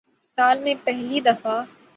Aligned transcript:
سال 0.37 0.59
میں 0.59 0.73
پہلی 0.83 1.19
دفع 1.21 1.61